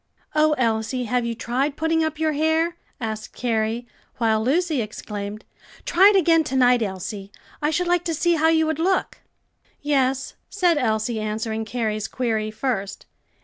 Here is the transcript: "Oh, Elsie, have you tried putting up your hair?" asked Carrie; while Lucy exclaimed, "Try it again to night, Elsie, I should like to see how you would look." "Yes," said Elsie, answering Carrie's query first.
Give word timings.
"Oh, 0.33 0.53
Elsie, 0.53 1.03
have 1.03 1.27
you 1.27 1.35
tried 1.35 1.77
putting 1.77 2.03
up 2.03 2.17
your 2.17 2.31
hair?" 2.31 2.75
asked 2.99 3.33
Carrie; 3.33 3.85
while 4.17 4.43
Lucy 4.43 4.81
exclaimed, 4.81 5.45
"Try 5.85 6.09
it 6.09 6.15
again 6.15 6.43
to 6.45 6.55
night, 6.55 6.81
Elsie, 6.81 7.31
I 7.61 7.69
should 7.69 7.85
like 7.85 8.03
to 8.05 8.15
see 8.15 8.33
how 8.33 8.47
you 8.47 8.65
would 8.65 8.79
look." 8.79 9.19
"Yes," 9.79 10.33
said 10.49 10.79
Elsie, 10.79 11.19
answering 11.19 11.65
Carrie's 11.65 12.07
query 12.07 12.49
first. 12.49 13.05